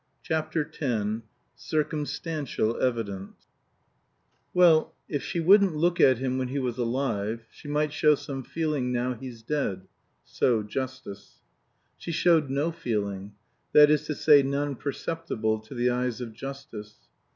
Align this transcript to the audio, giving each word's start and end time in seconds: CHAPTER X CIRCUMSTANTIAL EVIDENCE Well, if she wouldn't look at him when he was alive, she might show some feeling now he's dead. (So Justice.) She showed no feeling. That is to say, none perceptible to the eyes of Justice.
CHAPTER 0.23 0.65
X 0.67 1.05
CIRCUMSTANTIAL 1.57 2.77
EVIDENCE 2.81 3.45
Well, 4.51 4.95
if 5.07 5.21
she 5.21 5.39
wouldn't 5.39 5.75
look 5.75 6.01
at 6.01 6.17
him 6.17 6.39
when 6.39 6.47
he 6.47 6.57
was 6.57 6.79
alive, 6.79 7.45
she 7.51 7.67
might 7.67 7.93
show 7.93 8.15
some 8.15 8.41
feeling 8.43 8.91
now 8.91 9.13
he's 9.13 9.43
dead. 9.43 9.85
(So 10.23 10.63
Justice.) 10.63 11.39
She 11.97 12.11
showed 12.11 12.49
no 12.49 12.71
feeling. 12.71 13.33
That 13.73 13.91
is 13.91 14.03
to 14.07 14.15
say, 14.15 14.41
none 14.41 14.75
perceptible 14.75 15.59
to 15.59 15.75
the 15.75 15.91
eyes 15.91 16.19
of 16.19 16.33
Justice. 16.33 16.95